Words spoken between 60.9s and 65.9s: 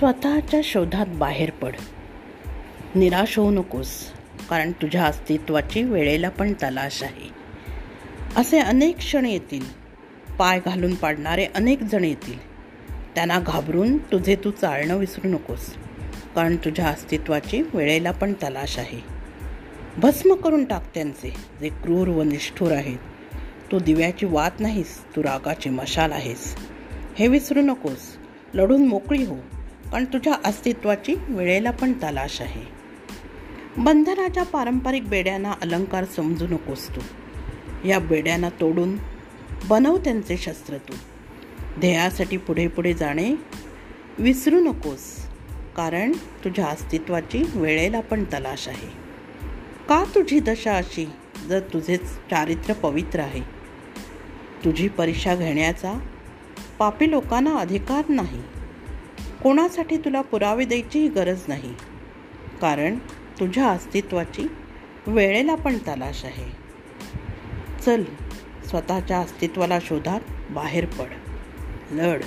गरज नाही. कारण तुझ्या अस्तित्वाची वेळेला पण